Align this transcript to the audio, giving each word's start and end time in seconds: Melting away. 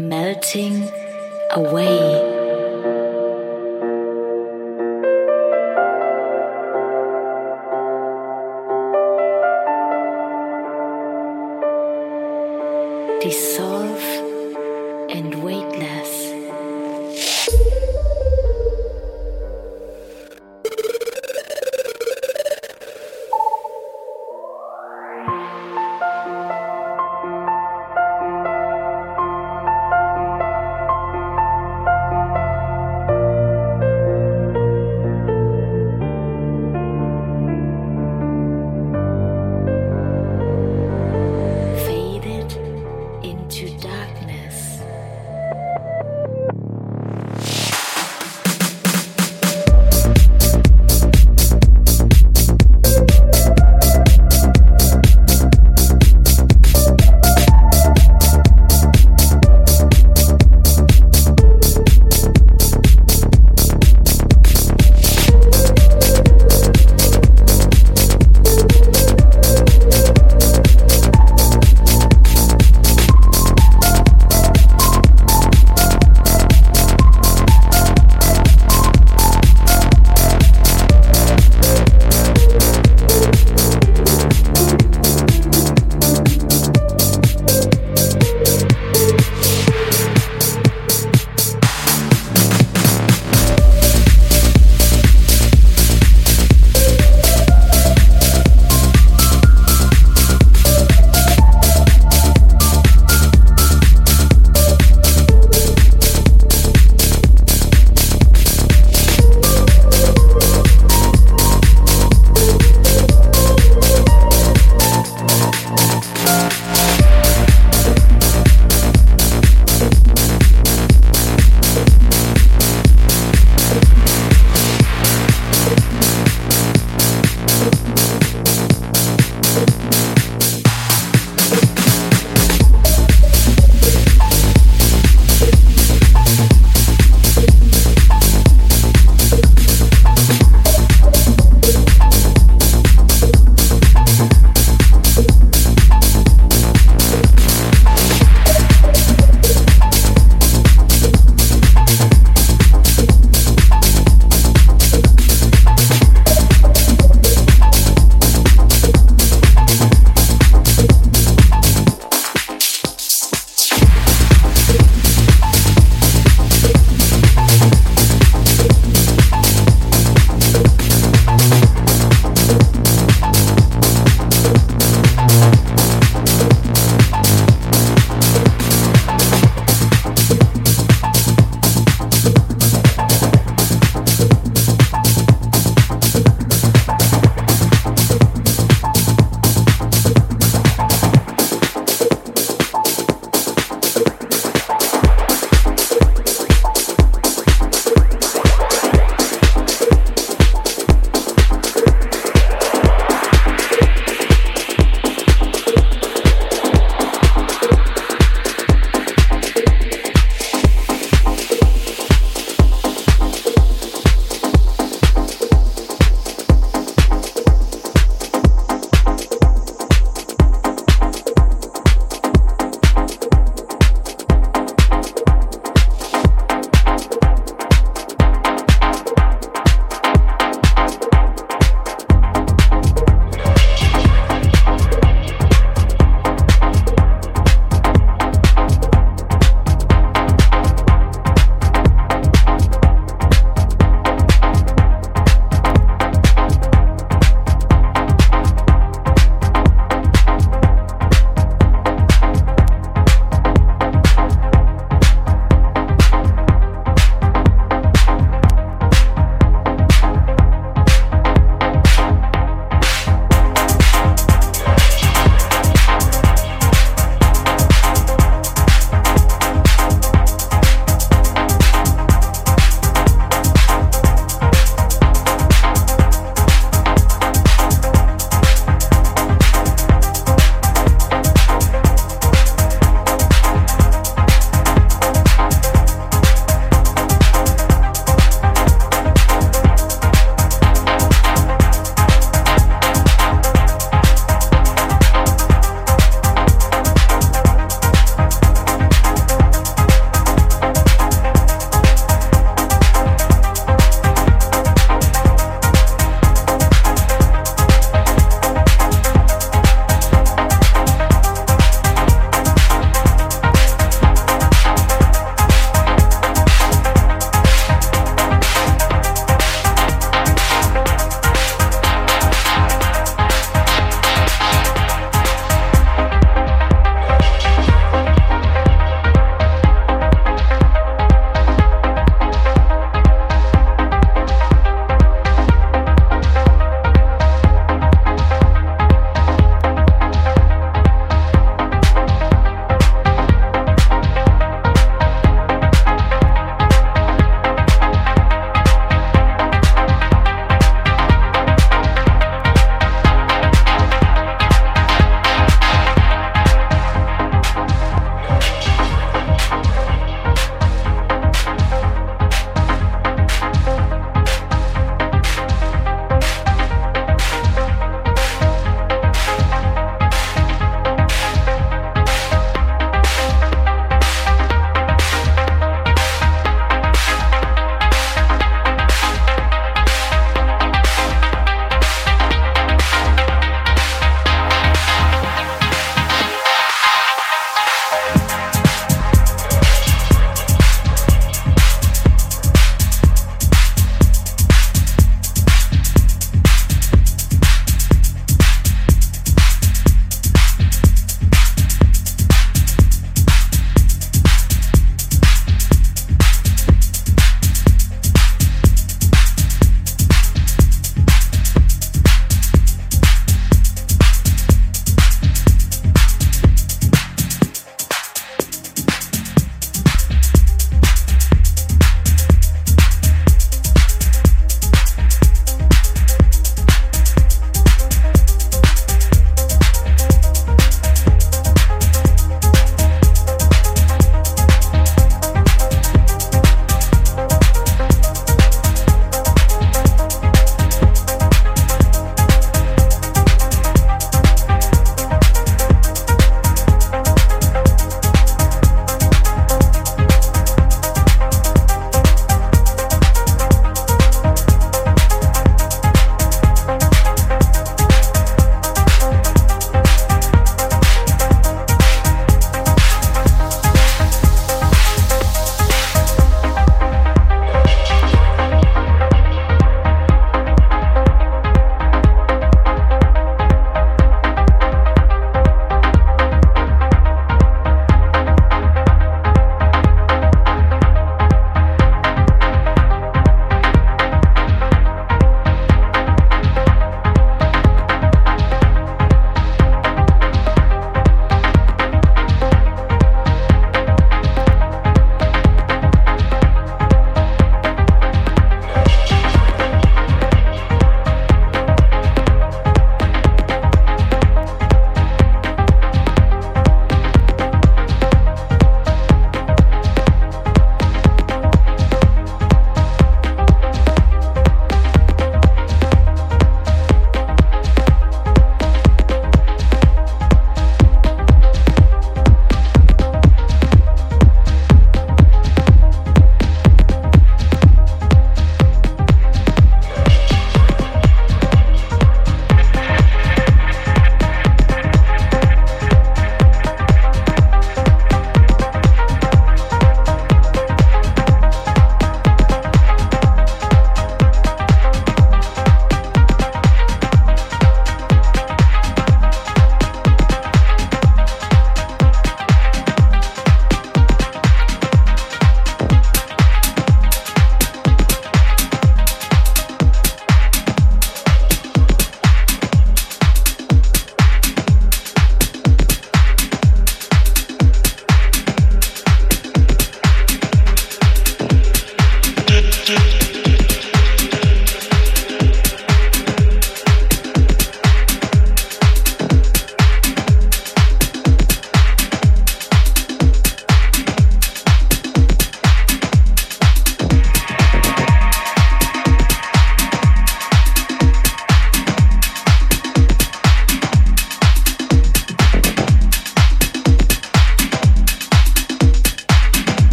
Melting 0.00 0.88
away. 1.50 2.39